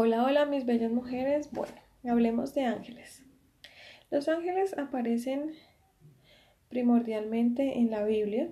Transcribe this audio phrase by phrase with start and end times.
[0.00, 1.50] Hola, hola mis bellas mujeres.
[1.50, 1.74] Bueno,
[2.04, 3.24] hablemos de ángeles.
[4.12, 5.54] Los ángeles aparecen
[6.68, 8.48] primordialmente en la Biblia,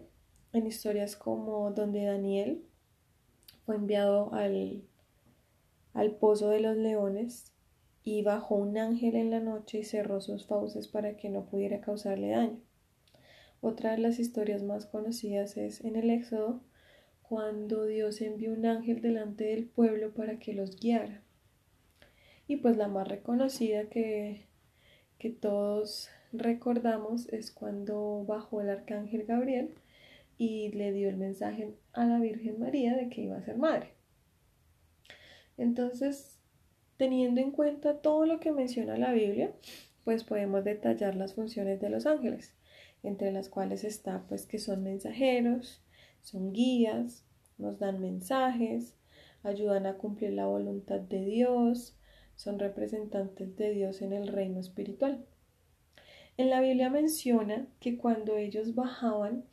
[0.53, 2.65] en historias como donde Daniel
[3.65, 4.89] fue enviado al,
[5.95, 7.53] al pozo de los leones
[8.03, 11.81] y bajó un ángel en la noche y cerró sus fauces para que no pudiera
[11.81, 12.61] causarle daño.
[13.61, 16.61] Otra de las historias más conocidas es en el Éxodo,
[17.23, 21.23] cuando Dios envió un ángel delante del pueblo para que los guiara.
[22.47, 24.47] Y pues la más reconocida que,
[25.19, 29.75] que todos recordamos es cuando bajó el arcángel Gabriel
[30.39, 33.95] y le dio el mensaje a la Virgen María de que iba a ser madre.
[35.57, 36.39] Entonces,
[36.97, 39.53] teniendo en cuenta todo lo que menciona la Biblia,
[40.05, 42.55] pues podemos detallar las funciones de los ángeles,
[43.03, 45.83] entre las cuales está pues que son mensajeros,
[46.23, 47.25] son guías,
[47.59, 48.95] nos dan mensajes,
[49.43, 51.97] ayudan a cumplir la voluntad de Dios,
[52.37, 55.27] son representantes de Dios en el reino espiritual.
[56.37, 59.45] En la Biblia menciona que cuando ellos bajaban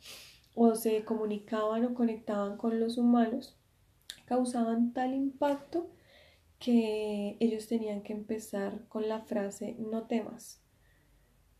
[0.54, 3.58] o se comunicaban o conectaban con los humanos,
[4.26, 5.90] causaban tal impacto
[6.58, 10.62] que ellos tenían que empezar con la frase no temas.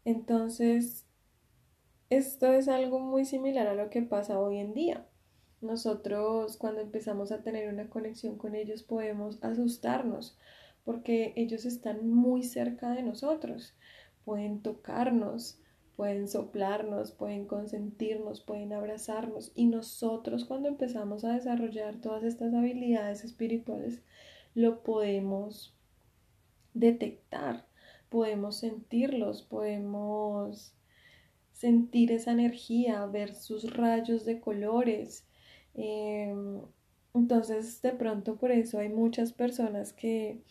[0.05, 1.07] Entonces,
[2.11, 5.07] esto es algo muy similar a lo que pasa hoy en día.
[5.63, 10.37] Nosotros cuando empezamos a tener una conexión con ellos podemos asustarnos
[10.85, 13.75] porque ellos están muy cerca de nosotros,
[14.25, 15.59] pueden tocarnos,
[15.97, 23.25] pueden soplarnos, pueden consentirnos, pueden abrazarnos y nosotros cuando empezamos a desarrollar todas estas habilidades
[23.25, 24.03] espirituales
[24.55, 25.75] lo podemos
[26.75, 27.67] detectar,
[28.09, 30.75] podemos sentirlos, podemos
[31.53, 35.27] sentir esa energía, ver sus rayos de colores.
[35.75, 36.61] Em,
[37.15, 40.43] entonces, de pronto por eso hay muchas personas que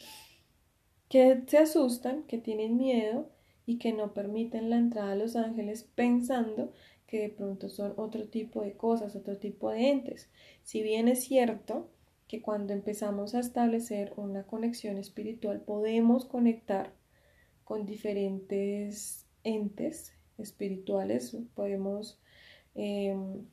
[1.14, 3.30] que se asustan, que tienen miedo
[3.68, 6.72] y que no permiten la entrada a los ángeles pensando
[7.06, 10.32] que de pronto son otro tipo de cosas, otro tipo de entes.
[10.64, 11.92] Si bien es cierto
[12.28, 16.96] que cuando empezamos a establecer una conexión espiritual podemos conectar
[17.64, 22.20] con diferentes entes espirituales, podemos
[22.74, 23.46] em,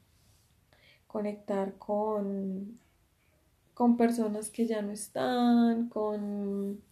[1.07, 2.81] conectar con,
[3.81, 6.83] con personas que ya no están, con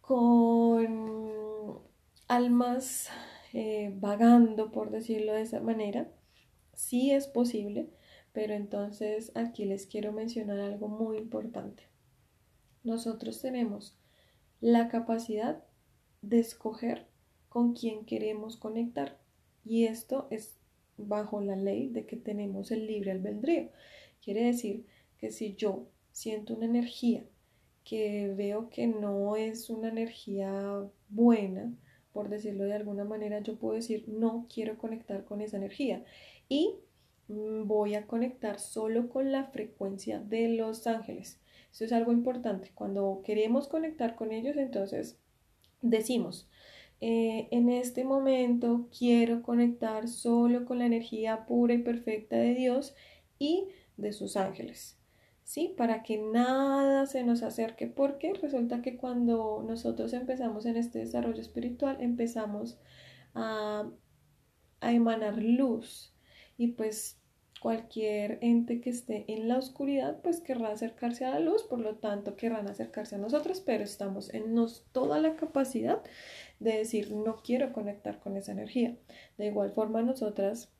[0.00, 1.80] con
[2.28, 3.08] almas
[3.52, 6.12] eh, vagando, por decirlo de esa manera.
[6.74, 7.90] Sí es posible,
[8.32, 11.88] pero entonces aquí les quiero mencionar algo muy importante.
[12.84, 13.98] Nosotros tenemos
[14.60, 15.64] la capacidad
[16.20, 17.08] de escoger
[17.48, 19.18] con quién queremos conectar
[19.64, 20.60] y esto es
[20.98, 23.70] bajo la ley de que tenemos el libre albedrío.
[24.20, 24.86] Quiere decir
[25.22, 27.22] que si yo siento una energía
[27.84, 31.72] que veo que no es una energía buena,
[32.12, 36.04] por decirlo de alguna manera, yo puedo decir, no quiero conectar con esa energía
[36.48, 36.74] y
[37.28, 41.40] mm, voy a conectar solo con la frecuencia de los ángeles.
[41.70, 42.72] Eso es algo importante.
[42.74, 45.20] Cuando queremos conectar con ellos, entonces
[45.82, 46.48] decimos,
[47.00, 52.96] eh, en este momento quiero conectar solo con la energía pura y perfecta de Dios
[53.38, 54.98] y de sus ángeles.
[55.44, 55.74] ¿Sí?
[55.76, 61.40] Para que nada se nos acerque, porque resulta que cuando nosotros empezamos en este desarrollo
[61.40, 62.78] espiritual, empezamos
[63.34, 63.90] a,
[64.80, 66.14] a emanar luz
[66.56, 67.22] y pues
[67.62, 71.94] cualquier ente que esté en la oscuridad, pues querrá acercarse a la luz, por lo
[71.94, 76.02] tanto querrán acercarse a nosotros, pero estamos en nos toda la capacidad
[76.58, 78.96] de decir no quiero conectar con esa energía.
[79.38, 80.71] De igual forma nosotras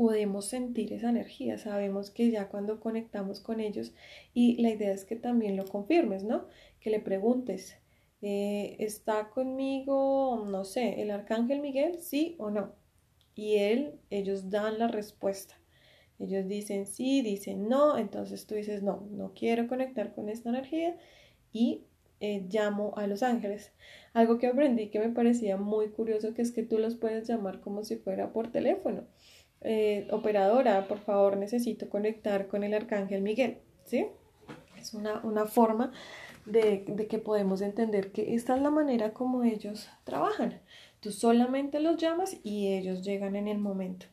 [0.00, 3.92] podemos sentir esa energía, sabemos que ya cuando conectamos con ellos
[4.32, 6.46] y la idea es que también lo confirmes, ¿no?
[6.80, 7.76] Que le preguntes,
[8.22, 12.72] eh, ¿está conmigo, no sé, el arcángel Miguel, sí o no?
[13.34, 15.60] Y él, ellos dan la respuesta.
[16.18, 20.96] Ellos dicen sí, dicen no, entonces tú dices no, no quiero conectar con esta energía
[21.52, 21.84] y
[22.20, 23.72] eh, llamo a los ángeles.
[24.14, 27.60] Algo que aprendí que me parecía muy curioso, que es que tú los puedes llamar
[27.60, 29.04] como si fuera por teléfono.
[29.62, 34.06] Eh, operadora, por favor, necesito conectar con el arcángel Miguel, ¿sí?
[34.78, 35.92] Es una, forma
[36.46, 40.60] de, de, que podemos entender que esta es la manera como ellos trabajan.
[41.00, 44.06] Tú solamente los llamas y ellos llegan en el momento.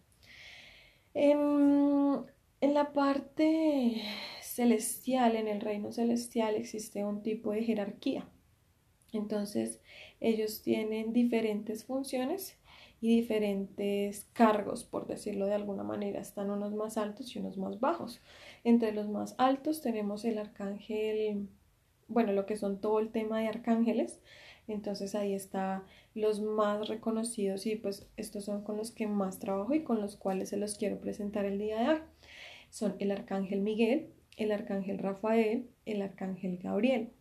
[1.14, 2.26] En,
[2.60, 4.02] en la parte
[4.42, 8.28] celestial, en el reino celestial, existe un tipo de jerarquía.
[9.14, 9.80] Entonces,
[10.20, 12.58] ellos tienen diferentes funciones
[13.02, 16.20] y diferentes cargos, por decirlo de alguna manera.
[16.20, 18.22] Están unos más altos y unos más bajos.
[18.64, 21.50] Entre los más altos tenemos el arcángel
[22.08, 24.22] bueno, lo que son todo el tema de arcángeles.
[24.68, 25.84] Entonces ahí está
[26.14, 30.18] los más reconocidos y pues estos son con los que más trabajo y con los
[30.18, 32.00] cuales se los quiero presentar el día de hoy.
[32.70, 37.12] Son el arcángel Miguel, el arcángel Rafael, el arcángel Gabriel.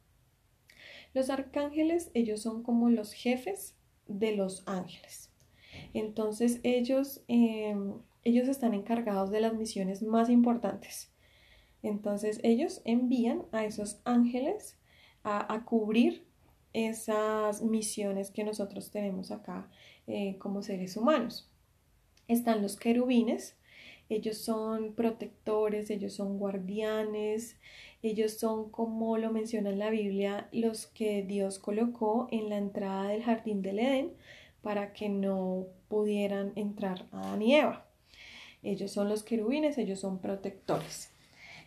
[1.14, 3.76] Los arcángeles, ellos son como los jefes
[4.06, 5.30] de los ángeles.
[5.96, 11.10] Entonces ellos, em, ellos están encargados de las misiones más importantes.
[11.82, 14.78] Entonces ellos envían a esos ángeles
[15.22, 16.26] a, cubrir
[16.74, 19.70] esas misiones que nosotros tenemos acá
[20.06, 21.50] eh, como seres humanos.
[22.28, 23.56] Están los querubines,
[24.10, 27.56] ellos son protectores, ellos son guardianes,
[28.02, 33.08] ellos son, como lo menciona en la Biblia, los que Dios colocó en la entrada
[33.08, 34.12] del jardín del Edén
[34.60, 37.86] para que no pudieran entrar Adán y Eva.
[38.62, 41.10] Ellos son los querubines, ellos son protectores.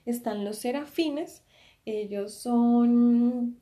[0.06, 1.44] Están los serafines,
[1.86, 3.60] ellos son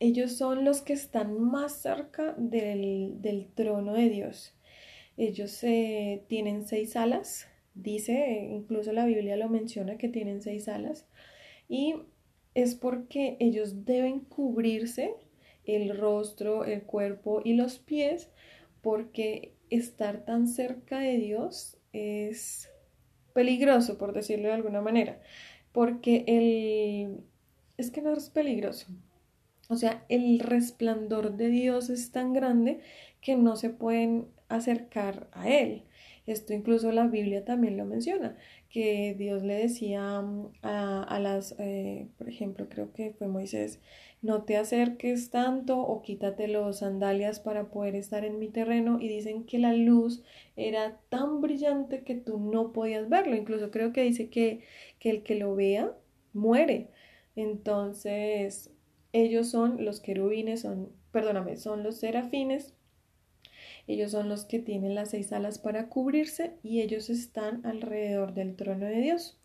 [0.00, 4.54] ellos son los que están más cerca del, trono de Dios.
[5.18, 11.06] Ellos eh, tienen seis alas, dice, incluso la Biblia lo menciona que tienen seis alas,
[11.68, 11.96] y
[12.54, 15.14] es porque ellos deben cubrirse
[15.64, 18.30] el rostro, el cuerpo y los pies,
[18.82, 22.70] porque estar tan cerca de Dios es
[23.32, 25.20] peligroso, por decirlo de alguna manera,
[25.72, 27.24] porque el...
[27.76, 28.86] es que no es peligroso.
[29.68, 32.80] O sea, el resplandor de Dios es tan grande
[33.20, 35.84] que no se pueden acercar a Él.
[36.26, 38.36] Esto incluso la Biblia también lo menciona,
[38.68, 43.80] que Dios le decía mm, a, las, eh, por ejemplo, creo que fue Moisés,
[44.22, 49.08] no te acerques tanto o quítate los sandalias para poder estar en mi terreno y
[49.08, 50.22] dicen que la luz
[50.56, 54.62] era tan brillante que tú no podías verlo, incluso creo que dice que,
[54.98, 55.94] que el que lo vea
[56.32, 56.90] muere.
[57.36, 58.70] Entonces,
[59.12, 62.74] ellos son los querubines, son, perdóname, son los serafines,
[63.86, 68.56] ellos son los que tienen las seis alas para cubrirse y ellos están alrededor del
[68.56, 69.38] trono de Dios.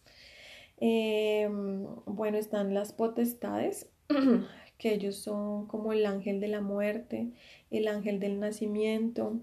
[0.77, 3.89] Em, bueno, están las potestades,
[4.77, 7.31] que ellos son como el ángel de la muerte,
[7.71, 9.39] el ángel del nacimiento.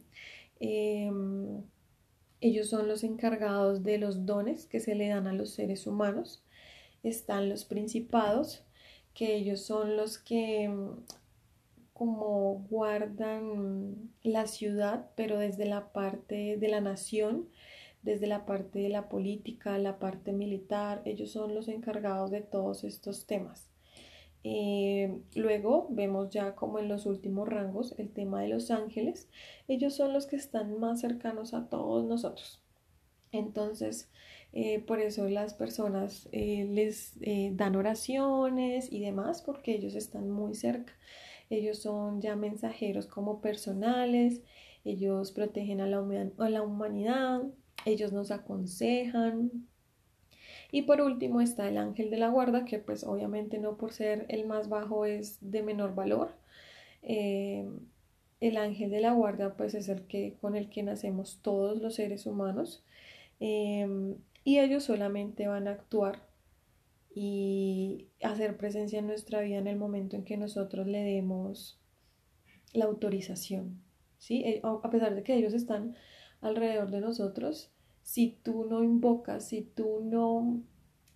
[0.61, 1.63] Em,
[2.41, 6.43] ellos son los encargados de los dones que se le dan a los seres humanos.
[7.03, 8.65] Están los principados,
[9.15, 11.05] que ellos son los que mm,
[11.93, 17.49] como guardan la ciudad, pero desde la parte de la nación,
[18.03, 22.85] desde la parte de la política, la parte militar, ellos son los encargados de todos
[22.85, 23.72] estos temas.
[24.45, 29.29] Eh, luego vemos ya como en los últimos rangos el tema de los ángeles.
[29.69, 32.63] Ellos son los que están más cercanos a todos nosotros.
[33.31, 34.11] Entonces,
[34.53, 37.19] eh, por eso las personas eh, les
[37.57, 40.93] dan oraciones y demás, porque ellos están muy cerca.
[41.49, 44.43] Ellos son ya mensajeros como personales,
[44.85, 45.99] ellos protegen a la,
[46.39, 47.43] a la humanidad,
[47.85, 49.69] ellos nos aconsejan,
[50.73, 54.25] y por último está el ángel de la guarda, que pues obviamente no por ser
[54.31, 56.33] el más bajo es de menor valor.
[57.03, 57.69] Eh,
[58.41, 61.97] el ángel de la guarda pues es el que con el que nacemos todos los
[61.97, 62.83] seres humanos.
[63.39, 66.27] Eh, y ellos solamente van a actuar
[67.15, 71.79] y hacer presencia en nuestra vida en el momento en que nosotros le demos
[72.73, 73.83] la autorización.
[74.17, 74.43] ¿sí?
[74.45, 75.97] Eh, a pesar de que ellos están
[76.41, 77.72] alrededor de nosotros,
[78.03, 80.63] si tú no invocas, si tú no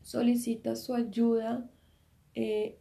[0.02, 1.69] solicitas su ayuda,
[2.35, 2.78] eh,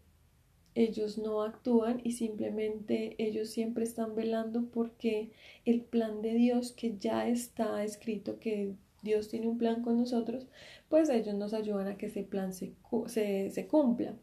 [0.76, 5.32] ellos no actúan y simplemente ellos siempre están velando porque
[5.64, 10.48] el plan de Dios que ya está escrito, que Dios tiene un plan con nosotros,
[10.90, 12.74] pues ellos nos ayudan a que ese plan se,
[13.08, 14.16] se, se cumpla.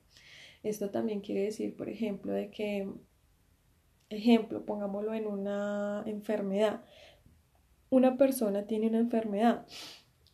[0.62, 2.88] Esto también quiere decir, por ejemplo, de que,
[4.10, 6.84] ejemplo, pongámoslo en una enfermedad
[7.92, 9.66] una persona tiene una enfermedad,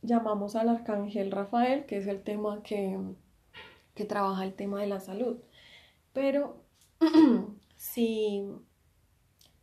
[0.01, 2.97] llamamos al arcángel Rafael, que es el tema que,
[3.97, 5.39] que trabaja el tema de la salud.
[6.13, 6.63] Pero
[7.77, 8.45] si,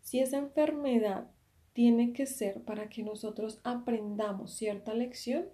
[0.01, 1.31] si esa enfermedad
[1.71, 5.45] tiene que ser para que nosotros aprendamos cierta lección,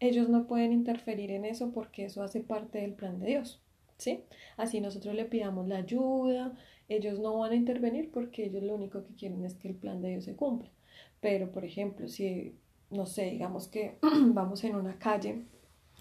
[0.00, 3.62] ellos no pueden interferir en eso porque eso hace parte del plan de Dios.
[3.96, 4.24] ¿Sí?
[4.56, 6.52] Así nosotros le pidamos la ayuda,
[6.88, 10.02] ellos no van a intervenir porque ellos lo único que quieren es que el plan
[10.02, 10.70] de Dios se cumpla.
[11.20, 12.54] Pero, por ejemplo, si,
[12.90, 15.44] no sé, digamos que vamos en una calle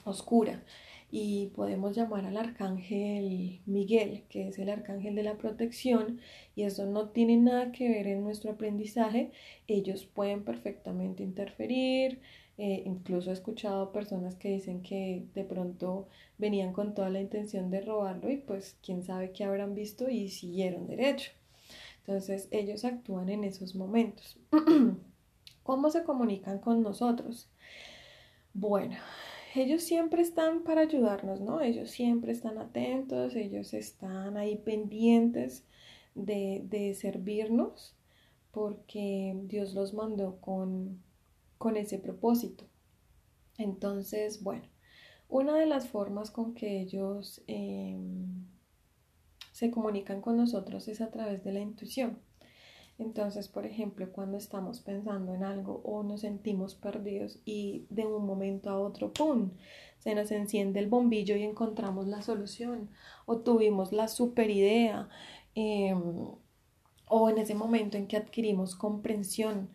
[0.04, 0.64] oscura
[1.12, 6.20] y podemos llamar al arcángel Miguel, que es el arcángel de la protección,
[6.56, 9.32] y eso no tiene nada que ver en nuestro aprendizaje,
[9.68, 12.20] ellos pueden perfectamente interferir,
[12.58, 16.08] Eh, incluso he escuchado personas que dicen que de pronto
[16.38, 20.30] venían con toda la intención de robarlo y pues quién sabe qué habrán visto y
[20.30, 21.32] siguieron derecho.
[22.08, 24.38] Entonces ellos actúan en esos momentos.
[25.64, 27.50] ¿Cómo se comunican con nosotros?
[28.54, 28.96] Bueno,
[29.56, 31.62] ellos siempre están para ayudarnos, ¿no?
[31.62, 35.66] Ellos siempre están atentos, ellos están ahí pendientes
[36.14, 37.96] de, de servirnos
[38.52, 41.02] porque Dios los mandó con,
[41.58, 42.66] con ese propósito.
[43.58, 44.68] Entonces, bueno,
[45.28, 48.46] una de las formas con que ellos em,
[49.56, 52.20] se comunican con nosotros es a través de la intuición.
[53.00, 58.26] Entonces, por ejemplo, cuando estamos pensando en algo o nos sentimos perdidos y de un
[58.26, 59.52] momento a otro, ¡pum!,
[60.00, 62.90] se nos enciende el bombillo y encontramos la solución
[63.26, 65.08] o tuvimos la super idea
[65.56, 66.02] em,
[67.08, 69.70] o en ese momento en que adquirimos comprensión,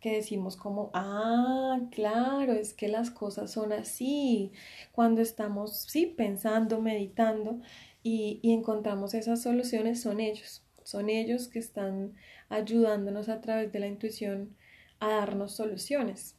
[0.00, 4.52] que decimos como, ah, claro, es que las cosas son así,
[4.92, 7.60] cuando estamos, sí, pensando, meditando
[8.08, 12.14] y, encontramos esas soluciones, son ellos, son ellos que están
[12.48, 14.56] ayudándonos a través de la intuición
[15.00, 16.36] a darnos soluciones.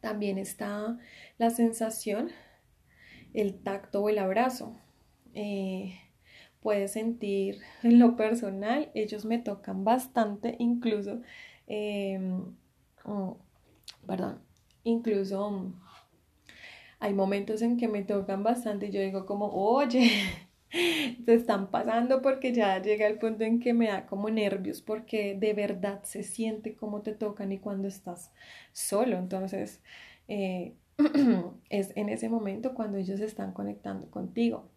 [0.00, 1.00] También está
[1.36, 2.30] la sensación,
[3.34, 4.78] el tacto o el abrazo.
[5.34, 5.98] Eh,
[6.60, 11.22] puedes sentir en lo personal, ellos me tocan bastante, incluso,
[11.66, 12.54] em,
[13.04, 13.36] oh,
[14.06, 14.40] perdón,
[14.84, 15.72] incluso
[17.00, 20.12] hay momentos en que me tocan bastante y yo digo como, oye,
[21.26, 25.36] se están pasando porque ya llega el punto en que me da como nervios porque
[25.38, 28.32] de verdad se siente cómo te tocan y cuando estás
[28.72, 29.18] solo.
[29.18, 29.80] Entonces,
[30.28, 30.74] eh,
[31.70, 34.68] es en ese momento cuando ellos están conectando contigo.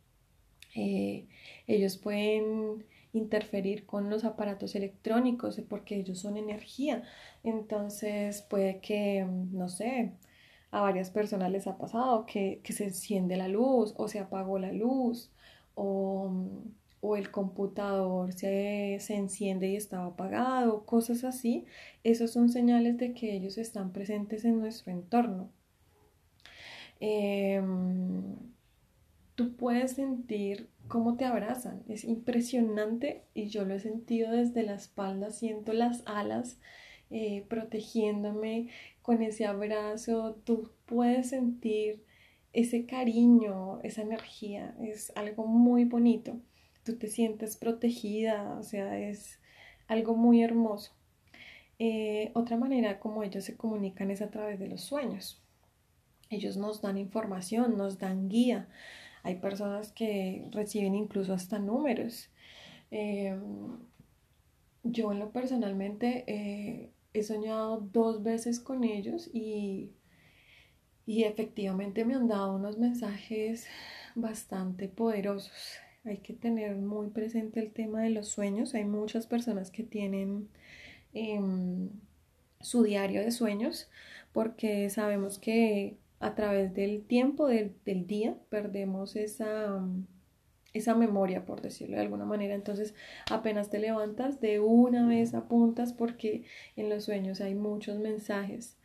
[0.75, 1.27] Eh,
[1.67, 7.03] ellos pueden interferir con los aparatos electrónicos porque ellos son energía.
[7.43, 10.11] Entonces puede que, no sé,
[10.71, 14.59] a varias personas les ha pasado que, que se enciende la luz o se apagó
[14.59, 15.31] la luz
[15.75, 16.31] o,
[17.01, 21.65] o el computador se, se, enciende y estaba apagado, cosas así,
[22.03, 25.51] esos son señales de que ellos están presentes en nuestro entorno.
[26.99, 28.35] Em,
[29.35, 34.75] tú puedes sentir cómo te abrazan, es impresionante y yo lo he sentido desde la
[34.75, 36.59] espalda, siento las alas
[37.11, 38.69] eh, protegiéndome
[39.01, 42.03] con ese abrazo, tú puedes sentir
[42.55, 46.39] ese cariño, esa energía, es algo muy bonito.
[46.83, 49.39] Tú te sientes protegida, o sea, es
[49.87, 50.93] algo muy hermoso.
[51.79, 55.43] Eh, otra manera como ellos se comunican es a través de los sueños.
[56.29, 58.69] Ellos nos dan información, nos dan guía.
[59.23, 62.29] Hay personas que reciben incluso hasta números.
[62.89, 63.79] Em,
[64.83, 69.91] yo en lo personalmente eh, he soñado dos veces con ellos y
[71.05, 73.67] y efectivamente me han dado unos mensajes
[74.15, 75.77] bastante poderosos.
[76.03, 78.75] Hay que tener muy presente el tema de los sueños.
[78.75, 80.49] Hay muchas personas que tienen
[81.13, 81.89] em,
[82.61, 83.89] su diario de sueños
[84.33, 89.81] porque sabemos que a través del tiempo del, del día perdemos esa,
[90.73, 92.53] esa memoria, por decirlo de alguna manera.
[92.53, 92.93] Entonces,
[93.31, 96.43] apenas te levantas, de una vez apuntas porque
[96.75, 98.77] en los sueños hay muchos mensajes.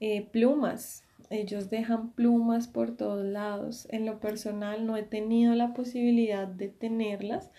[0.00, 3.88] Eh, plumas, ellos dejan plumas por todos lados.
[3.90, 7.50] En lo personal no he tenido la posibilidad de tenerlas,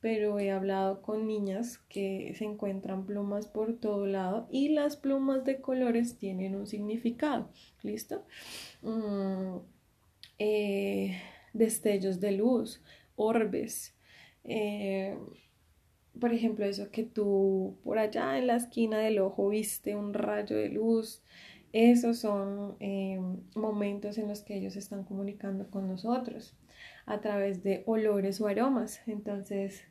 [0.00, 5.44] pero he hablado con niñas que se encuentran plumas por todo lado y las plumas
[5.44, 7.48] de colores tienen un significado.
[7.82, 8.26] ¿Listo?
[8.82, 9.58] Mm,
[10.38, 11.18] eh,
[11.54, 12.82] destellos de luz,
[13.16, 13.94] orbes.
[14.44, 15.16] Eh,
[16.20, 20.56] por ejemplo, eso que tú por allá en la esquina del ojo viste un rayo
[20.56, 21.22] de luz,
[21.74, 23.20] esos son eh,
[23.56, 26.56] momentos en los que ellos están comunicando con nosotros
[27.04, 29.00] a través de olores o aromas.
[29.08, 29.82] Entonces,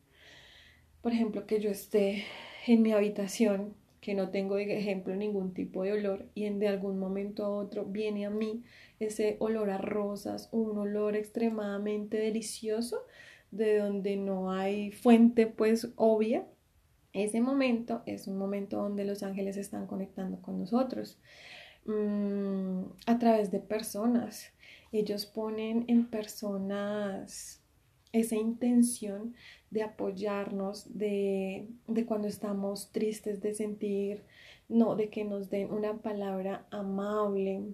[1.02, 2.24] por ejemplo, que yo esté
[2.68, 7.00] en mi habitación, que no tengo, ejemplo, ningún tipo de olor y en de algún
[7.00, 8.64] momento a otro viene a mí
[9.02, 13.02] ese olor a rosas, un olor extremadamente delicioso,
[13.52, 16.48] de donde no hay fuente pues obvia.
[17.12, 21.20] Ese momento es un momento donde los ángeles están conectando con nosotros.
[21.86, 24.52] Mm, a través de personas.
[24.92, 27.62] Ellos ponen en personas
[28.14, 29.34] esa intención
[29.72, 34.24] de apoyarnos, de, de, cuando estamos tristes, de sentir,
[34.70, 37.74] no, de que nos den una palabra amable,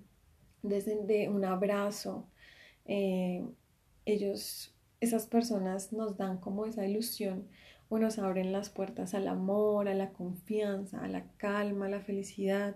[0.64, 2.26] de, un abrazo.
[2.86, 3.46] Eh,
[4.06, 7.48] ellos, esas personas nos dan como esa ilusión
[7.90, 12.02] o nos abren las puertas al amor, a la confianza, a la calma, a la
[12.02, 12.76] felicidad.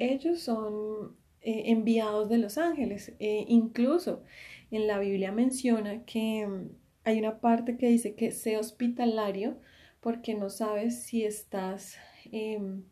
[0.00, 3.14] Ellos son eh, enviados de los ángeles.
[3.18, 4.24] Eh, incluso
[4.70, 6.70] en la Biblia menciona que mm,
[7.04, 9.58] hay una parte que dice que sea hospitalario
[10.00, 11.96] porque no sabes si estás
[12.32, 12.84] em,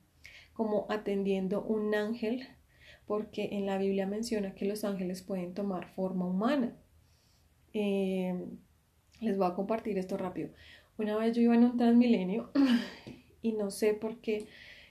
[0.52, 2.46] como atendiendo un ángel,
[3.06, 6.76] porque en la Biblia menciona que los ángeles pueden tomar forma humana.
[7.72, 8.58] Em,
[9.20, 10.50] les voy a compartir esto rápido.
[10.98, 12.50] Una vez yo iba en un Transmilenio
[13.42, 14.46] y no sé por qué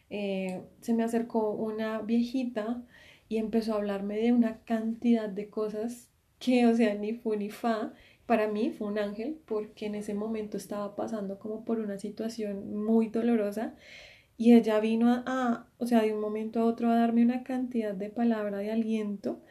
[0.09, 2.83] eh, se me acercó una viejita
[3.29, 6.09] y empezó a hablarme de una cantidad de cosas
[6.39, 7.93] que, o sea, ni fu ni fa.
[8.25, 12.75] Para mí fue un ángel porque en ese momento estaba pasando como por una situación
[12.85, 13.75] muy dolorosa
[14.37, 17.43] y ella vino a, a, o sea, de un momento a otro a darme una
[17.43, 19.41] cantidad de palabra de aliento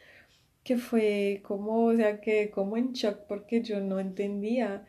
[0.64, 4.86] que fue como, o sea, que como en shock porque yo no entendía.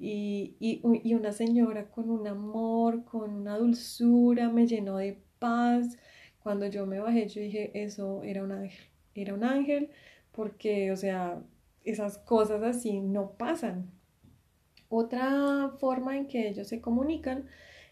[0.00, 5.98] Y, y, una señora con un amor, con una dulzura, me llenó de paz.
[6.40, 9.90] Cuando yo me bajé, yo dije, eso era un ángel, era un ángel,
[10.32, 11.42] porque, o sea,
[11.84, 13.90] esas cosas así no pasan.
[14.88, 17.46] Otra forma en que ellos se comunican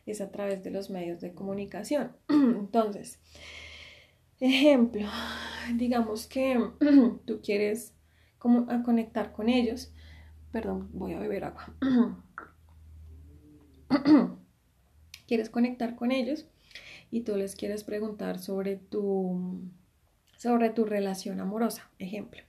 [0.06, 2.12] es a través de los medios de comunicación.
[2.28, 3.18] Entonces,
[4.40, 5.06] ejemplo,
[5.74, 6.58] digamos que
[7.26, 7.92] tú quieres
[8.38, 9.92] como conectar con ellos.
[10.52, 11.74] Perdón, voy a beber agua.
[15.26, 16.46] quieres conectar con ellos
[17.10, 19.60] y tú les quieres preguntar sobre tu,
[20.36, 22.42] sobre tu relación amorosa, ejemplo.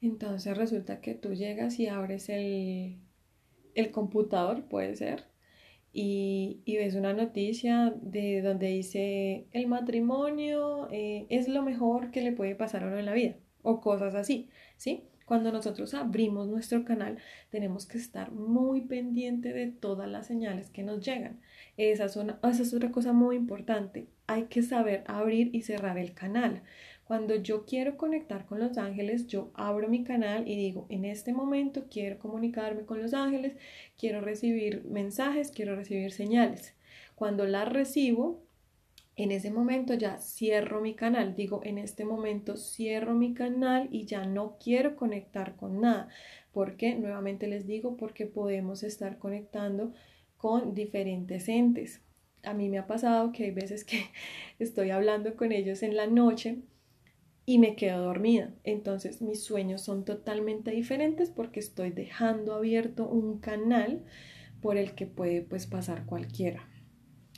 [0.00, 2.98] Entonces resulta que tú llegas y abres el,
[3.74, 5.24] el computador, puede ser,
[5.98, 12.32] y, ves una noticia de donde dice el matrimonio eh, es lo mejor que le
[12.32, 15.04] puede pasar a uno en la vida o cosas así, ¿sí?
[15.26, 17.18] Cuando nosotros abrimos nuestro canal
[17.50, 21.40] tenemos que estar muy pendiente de todas las señales que nos llegan.
[21.76, 24.06] Esa es, esa es otra cosa muy importante.
[24.28, 26.62] Hay que saber abrir y cerrar el canal.
[27.02, 31.32] Cuando yo quiero conectar con los ángeles, yo abro mi canal y digo, en este
[31.32, 33.56] momento quiero comunicarme con los ángeles,
[33.98, 36.76] quiero recibir mensajes, quiero recibir señales.
[37.16, 38.45] Cuando las recibo,
[39.16, 41.34] en ese momento ya cierro mi canal.
[41.34, 46.08] Digo, en este momento cierro mi canal y ya no quiero conectar con nada.
[46.52, 46.94] ¿Por qué?
[46.94, 49.92] Nuevamente les digo, porque podemos estar conectando
[50.36, 52.02] con diferentes entes.
[52.42, 54.04] A mí me ha pasado que hay veces que
[54.58, 56.58] estoy hablando con ellos en la noche
[57.46, 58.54] y me quedo dormida.
[58.64, 64.04] Entonces mis sueños son totalmente diferentes porque estoy dejando abierto un canal
[64.60, 66.68] por el que puede pues pasar cualquiera.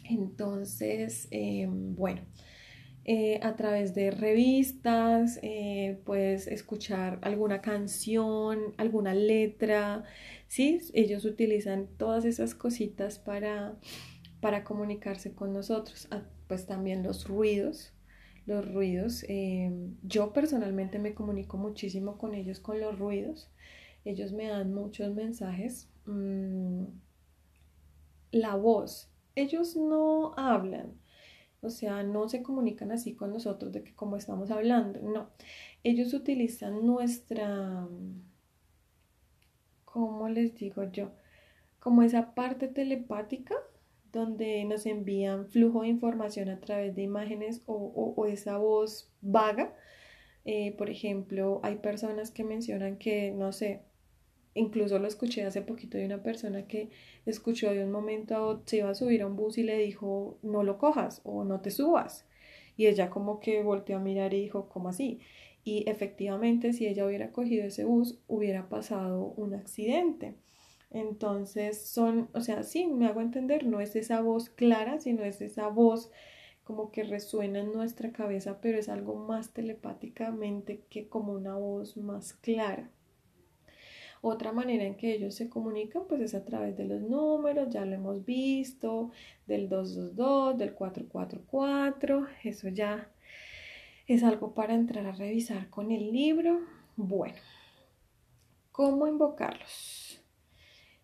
[0.09, 2.23] Entonces, em, bueno,
[3.05, 10.05] eh, a través de revistas, eh, puedes escuchar alguna canción, alguna letra,
[10.49, 10.81] ¿sí?
[10.95, 13.77] Ellos utilizan todas esas cositas para,
[14.41, 16.09] para comunicarse con nosotros.
[16.11, 17.93] Ah, pues también los ruidos,
[18.47, 19.25] los ruidos.
[19.29, 23.51] Em, yo personalmente me comunico muchísimo con ellos con los ruidos.
[24.05, 25.89] Ellos me dan muchos mensajes.
[26.07, 26.85] Mm,
[28.33, 29.11] la voz.
[29.39, 30.95] Ellos no hablan.
[31.61, 35.01] O sea, no se comunican así con nosotros de que como estamos hablando.
[35.01, 35.31] No.
[35.85, 37.87] Ellos utilizan nuestra...
[39.85, 41.13] ¿Cómo les digo yo?
[41.79, 43.55] Como esa parte telepática
[44.13, 49.75] donde nos envían flujo de información a través de imágenes o, esa voz vaga.
[50.45, 53.83] Eh, por ejemplo, hay personas que mencionan que, no sé,
[54.55, 56.91] incluso lo escuché hace poquito de una persona que
[57.27, 59.79] escuchó de un momento a otro, se iba a subir a un bus y le
[59.79, 62.27] dijo, no lo cojas o no te subas.
[62.77, 65.21] Y ella como que volteó a mirar y dijo, ¿cómo así?
[65.65, 70.35] Y efectivamente, si ella hubiera cogido ese bus, hubiera pasado un accidente.
[70.91, 75.41] Entonces son, o sea, sí, me hago entender, no es esa voz clara, sino es
[75.41, 76.11] esa voz
[76.65, 81.97] como que resuena en nuestra cabeza, pero es algo más telepáticamente que como una voz
[81.97, 82.91] más clara.
[84.21, 87.85] Otra manera en que ellos se comunican pues es a través de los números, ya
[87.85, 89.11] lo hemos visto,
[89.47, 93.11] del 222, del 444, eso ya
[94.07, 96.61] es algo para entrar a revisar con el libro.
[96.97, 97.37] Bueno,
[98.73, 100.23] ¿cómo invocarlos?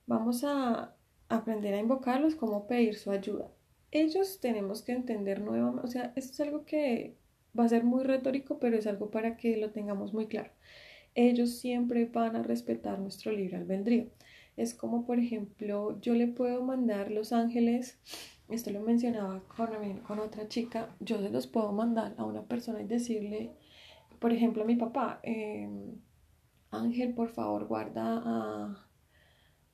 [0.07, 0.94] Vamos a
[1.29, 3.48] aprender a invocarlos, cómo pedir su ayuda.
[3.90, 7.16] Ellos tenemos que entender nuevamente, o sea, esto es algo que
[7.59, 10.50] va a ser muy retórico, pero es algo para que lo tengamos muy claro.
[11.14, 14.09] Ellos siempre van a respetar nuestro libre albedrío.
[14.57, 17.98] Es como, por ejemplo, yo le puedo mandar los ángeles,
[18.48, 22.87] esto lo mencionaba con, otra chica, yo se los puedo mandar a una persona y
[22.87, 23.53] decirle,
[24.20, 26.00] por ejemplo, a mi papá, em,
[26.70, 28.88] Ángel, por favor, guarda a,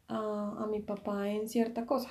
[0.08, 2.10] a, mi papá en cierta cosa,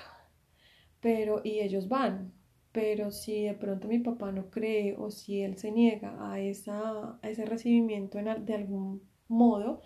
[1.02, 2.34] pero y ellos van,
[2.72, 7.20] pero si de pronto mi papá no cree o si él se niega a, esa,
[7.22, 9.82] a ese recibimiento de algún modo,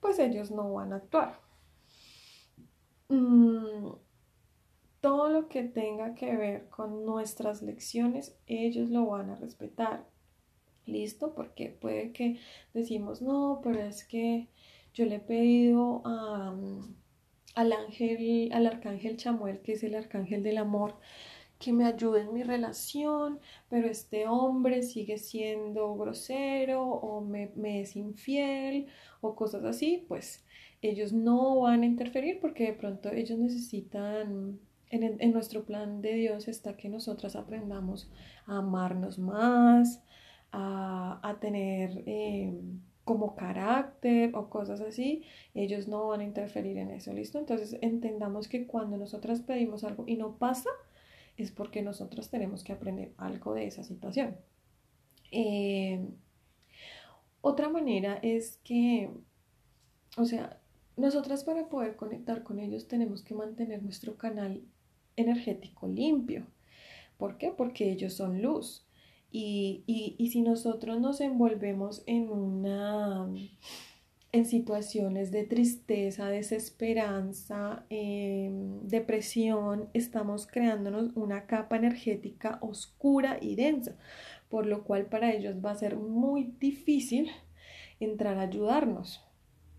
[0.00, 1.40] pues ellos no van a actuar.
[3.08, 3.90] Mm,
[5.00, 10.06] todo lo que tenga que ver con nuestras lecciones, ellos lo van a respetar.
[10.86, 11.34] ¿Listo?
[11.34, 12.38] Porque puede que
[12.72, 14.48] decimos, no, pero es que
[14.94, 16.54] yo le he pedido a,
[17.54, 20.96] al ángel, al arcángel Chamuel, que es el arcángel del amor,
[21.58, 23.38] que me ayude en mi relación,
[23.68, 28.86] pero este hombre sigue siendo grosero o me, es infiel
[29.20, 30.44] o cosas así, pues
[30.82, 34.58] ellos no van a interferir porque de pronto ellos necesitan,
[34.90, 38.10] en, nuestro plan de Dios está que nosotras aprendamos
[38.46, 40.02] a amarnos más,
[40.52, 42.02] a, tener...
[42.06, 47.38] Em, como carácter o cosas así, ellos no van a interferir en eso, ¿listo?
[47.38, 50.70] Entonces entendamos que cuando nosotras pedimos algo y no pasa,
[51.36, 54.36] es porque nosotros tenemos que aprender algo de esa situación.
[55.30, 56.06] Eh,
[57.40, 59.10] otra manera es que,
[60.16, 60.60] o sea,
[60.96, 64.62] nosotras para poder conectar con ellos tenemos que mantener nuestro canal
[65.16, 66.46] energético limpio.
[67.18, 67.50] ¿Por qué?
[67.50, 68.86] Porque ellos son luz.
[69.30, 73.28] Y, y, si nosotros nos envolvemos en una
[74.34, 83.96] en situaciones de tristeza, desesperanza, em, depresión, estamos creándonos una capa energética oscura y densa,
[84.48, 87.30] por lo cual para ellos va a ser muy difícil
[88.00, 89.24] entrar a ayudarnos.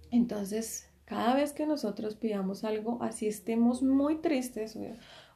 [0.10, 4.80] Entonces, cada vez que nosotros pidamos algo, así estemos muy tristes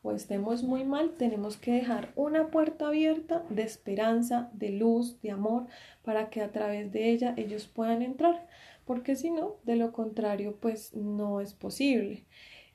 [0.02, 5.32] o estemos muy mal, tenemos que dejar una puerta abierta de esperanza, de luz, de
[5.32, 5.68] amor,
[6.04, 8.48] para que a través de ella ellos puedan entrar,
[8.90, 12.26] porque si no, de lo contrario, pues no es posible.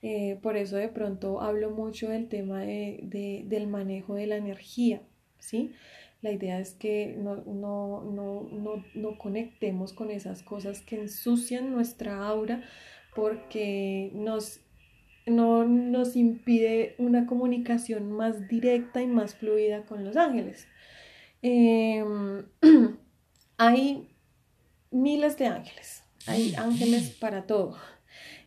[0.01, 5.03] Eh, por eso de pronto hablo mucho del tema de, del manejo de la energía,
[5.41, 5.73] ¿sí?
[6.23, 12.25] La idea es que no, no, no, no conectemos con esas cosas que ensucian nuestra
[12.29, 12.63] aura
[13.17, 14.61] porque nos
[15.27, 20.69] no nos impide una comunicación más directa y más fluida con los ángeles.
[21.43, 22.45] Em,
[23.59, 24.15] hay
[24.95, 27.77] miles de ángeles, hay ángeles para todo.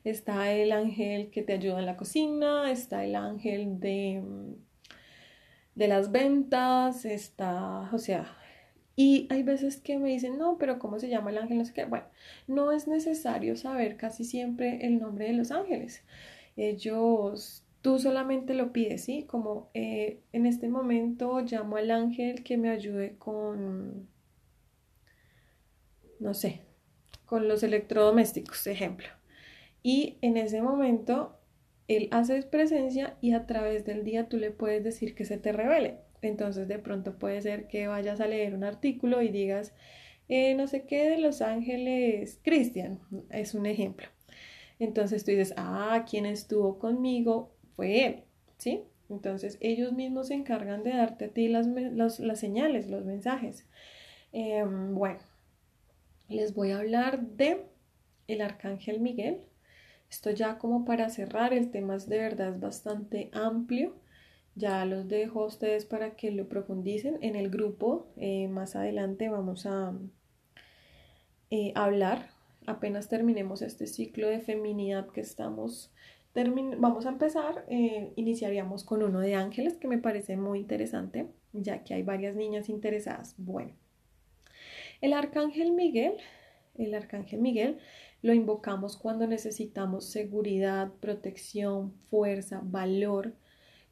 [0.03, 4.23] Está el ángel que te ayuda en la cocina, está el ángel de,
[5.75, 8.37] de las ventas, está, o sea,
[8.95, 11.57] y hay veces que me dicen, no, pero ¿cómo se llama el ángel?
[11.57, 11.85] No sé qué.
[11.85, 12.05] Bueno,
[12.47, 16.03] no es necesario saber casi siempre el nombre de los ángeles
[16.57, 19.23] ellos, tú solamente lo pides, ¿sí?
[19.23, 24.09] Como eh, en este momento llamo al ángel que me ayude con,
[26.19, 26.61] no sé,
[27.27, 29.07] con los electrodomésticos, ejemplo.
[29.83, 31.37] Y en ese momento
[31.87, 35.51] él hace presencia y a través del día tú le puedes decir que se te
[35.51, 35.99] revele.
[36.23, 39.73] Entonces de pronto puede ser que vayas a leer un artículo y digas,
[40.29, 44.07] eh, no sé qué de Los Ángeles Cristian, es un ejemplo.
[44.79, 48.23] Entonces tú dices, ah, quien estuvo conmigo fue él,
[48.57, 48.83] ¿sí?
[49.09, 53.65] Entonces ellos mismos se encargan de darte a ti las, las, señales, los mensajes.
[54.33, 55.19] Em, bueno,
[56.29, 57.65] les voy a hablar de
[58.27, 59.41] el arcángel Miguel.
[60.09, 63.95] Esto ya como para cerrar, el tema es de verdad es bastante amplio.
[64.55, 68.07] Ya los dejo a ustedes para que lo profundicen en el grupo.
[68.17, 69.93] Eh, más adelante vamos a
[71.49, 72.29] eh, hablar
[72.65, 75.91] apenas terminemos este ciclo de feminidad que estamos
[76.77, 81.83] vamos a empezar, eh, iniciaríamos con uno de ángeles que me parece muy interesante, ya
[81.83, 83.33] que hay varias niñas interesadas.
[83.37, 83.71] Bueno,
[85.01, 86.13] el arcángel Miguel,
[86.77, 87.79] el arcángel Miguel
[88.21, 93.33] lo invocamos cuando necesitamos seguridad, protección, fuerza, valor,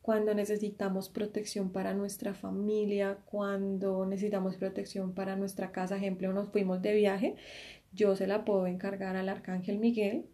[0.02, 6.82] cuando necesitamos protección para nuestra familia, cuando necesitamos protección para nuestra casa, ejemplo, nos fuimos
[6.82, 7.36] de viaje
[7.96, 10.26] yo se la puedo encargar al arcángel Miguel.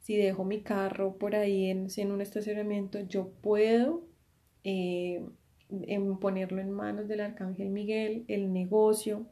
[0.00, 4.04] Si dejo mi carro por ahí en, en un estacionamiento, yo puedo
[4.64, 5.24] eh,
[6.20, 9.26] ponerlo en manos del arcángel Miguel, el negocio,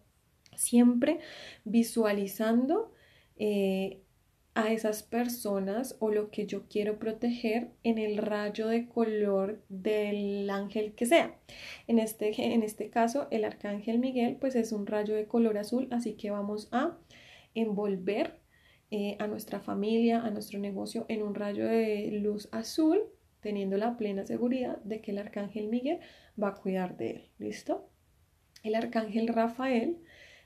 [0.56, 1.20] siempre
[1.64, 2.92] visualizando
[3.36, 4.04] eh,
[4.54, 10.48] a esas personas o lo que yo quiero proteger en el rayo de color del
[10.48, 11.36] ángel que sea.
[11.88, 15.88] En este, en este caso, el arcángel Miguel pues es un rayo de color azul,
[15.90, 16.96] así que vamos a
[17.54, 18.38] envolver
[18.90, 23.02] eh, a nuestra familia, a nuestro negocio en un rayo de luz azul,
[23.40, 25.98] teniendo la plena seguridad de que el arcángel Miguel
[26.40, 27.30] va a cuidar de él.
[27.38, 27.90] ¿Listo?
[28.62, 29.98] El arcángel Rafael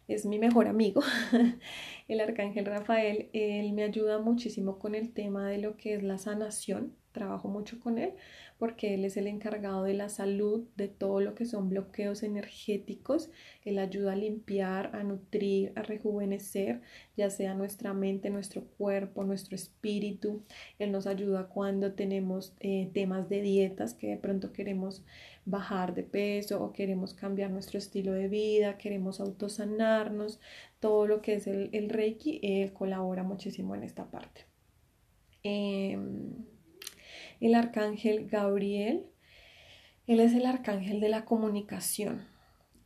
[0.09, 1.03] es mi mejor amigo.
[2.09, 6.19] el arcángel Rafael, él me ayuda muchísimo con el tema de lo que es la
[6.19, 8.15] sanación, trabajo mucho con él
[8.59, 13.31] porque él es el encargado de la salud, de todo lo que son bloqueos energéticos.
[13.65, 16.81] Él ayuda a limpiar, a nutrir, a rejuvenecer,
[17.17, 20.43] ya sea nuestra mente, nuestro cuerpo, nuestro espíritu.
[20.81, 25.05] Él nos ayuda cuando tenemos eh, temas de dietas que de pronto queremos
[25.49, 30.41] bajar de peso o queremos cambiar nuestro estilo de vida, queremos autosanarnos.
[30.81, 34.47] Todo lo que es el, el Reiki, él colabora muchísimo en esta parte.
[35.43, 36.35] Em,
[37.41, 39.07] el arcángel Gabriel.
[40.07, 42.27] Él es el arcángel de la comunicación.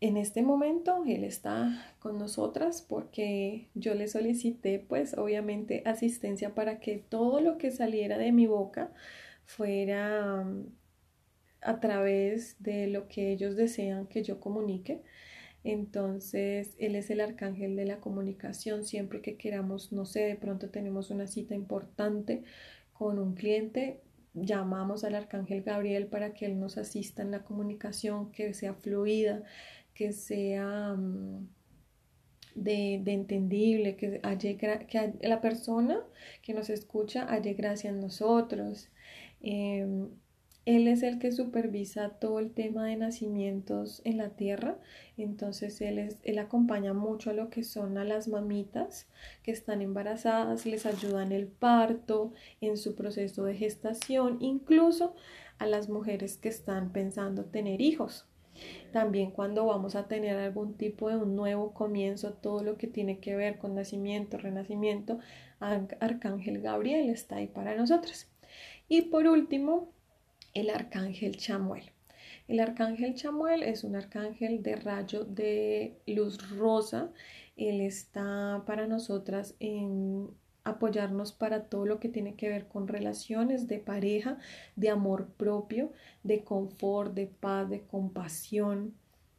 [0.01, 6.81] En este momento él está con nosotras porque yo le solicité pues obviamente asistencia para
[6.81, 8.91] que todo lo que saliera de mi boca
[9.45, 10.45] fuera
[11.63, 15.03] a través de lo que ellos desean que yo comunique.
[15.65, 18.85] Entonces, Él es el arcángel de la comunicación.
[18.85, 22.43] Siempre que queramos, no sé, de pronto tenemos una cita importante
[22.93, 24.01] con un cliente,
[24.35, 29.43] llamamos al arcángel Gabriel para que él nos asista en la comunicación, que sea fluida,
[29.95, 31.49] que sea mm,
[32.55, 34.21] de, entendible, que,
[34.89, 36.01] que la persona
[36.43, 38.89] que nos escucha halle gracia en nosotros.
[39.41, 40.09] Em,
[40.65, 44.79] él es el que supervisa todo el tema de nacimientos en la tierra,
[45.17, 49.09] entonces él, es, él acompaña mucho a lo que son a las mamitas
[49.43, 55.15] que están embarazadas, les ayuda en el parto, en su proceso de gestación, incluso
[55.59, 58.27] a las mujeres que están pensando tener hijos.
[58.93, 63.19] También cuando vamos a tener algún tipo de un nuevo comienzo, todo lo que tiene
[63.19, 65.19] que ver con nacimiento, renacimiento,
[65.61, 68.29] Arcángel Gabriel está ahí para nosotros.
[68.89, 69.89] Y por último,
[70.55, 71.91] el arcángel Chamuel.
[72.49, 77.11] El arcángel Chamuel es un arcángel de rayo de luz rosa.
[77.57, 80.29] Él está para nosotras en
[80.65, 84.39] apoyarnos para todo lo que tiene que ver con relaciones de pareja,
[84.77, 88.95] de amor propio, de confort, de paz, de compasión.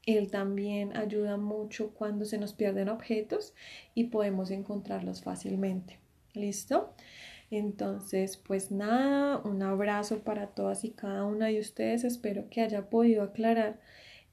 [0.06, 3.54] Él también ayuda mucho cuando se nos pierden objetos
[3.95, 5.99] y podemos encontrarlos fácilmente.
[6.34, 6.93] ¿Listo?
[7.58, 12.04] Entonces, pues nada, un abrazo para todas y cada una de ustedes.
[12.04, 13.80] Espero que haya podido aclarar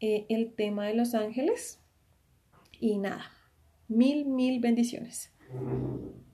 [0.01, 1.81] eh, el tema de los ángeles.
[2.81, 3.31] Y nada,
[3.89, 5.31] mil, mil bendiciones.